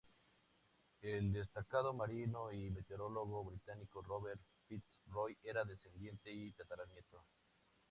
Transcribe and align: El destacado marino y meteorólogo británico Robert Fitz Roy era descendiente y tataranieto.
El 1.01 1.31
destacado 1.31 1.93
marino 1.93 2.51
y 2.51 2.71
meteorólogo 2.71 3.43
británico 3.43 4.01
Robert 4.01 4.41
Fitz 4.67 4.97
Roy 5.05 5.37
era 5.43 5.63
descendiente 5.63 6.31
y 6.31 6.51
tataranieto. 6.53 7.23